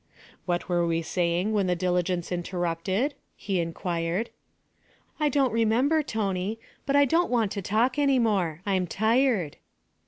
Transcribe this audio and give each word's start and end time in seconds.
'What 0.47 0.67
were 0.67 0.83
we 0.87 1.03
saying 1.03 1.53
when 1.53 1.67
the 1.67 1.75
diligence 1.75 2.31
interrupted?' 2.31 3.13
he 3.35 3.59
inquired. 3.59 4.31
'I 5.19 5.29
don't 5.29 5.51
remember, 5.53 6.01
Tony, 6.01 6.59
but 6.87 6.95
I 6.95 7.05
don't 7.05 7.29
want 7.29 7.51
to 7.51 7.61
talk 7.61 7.99
any 7.99 8.17
more; 8.17 8.61
I'm 8.65 8.87
tired.' 8.87 9.57